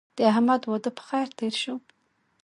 د 0.17 0.19
احمد 0.31 0.61
واده 0.69 0.91
په 0.97 1.01
خیر 1.09 1.27
تېر 1.37 1.53
شو. 1.61 1.75